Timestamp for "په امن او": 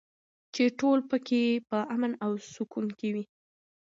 1.69-2.31